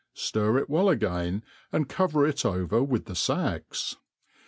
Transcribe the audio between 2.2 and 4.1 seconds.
k Over with the facks.